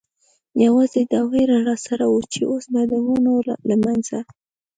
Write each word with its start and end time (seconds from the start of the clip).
یوازې 0.63 1.01
دا 1.13 1.21
وېره 1.31 1.57
را 1.67 1.75
سره 1.85 2.05
وه، 2.11 2.21
چې 2.33 2.39
اوس 2.51 2.65
به 2.73 2.81
د 2.91 2.93
ونو 3.05 3.35
له 3.69 3.75
منځه. 3.83 4.19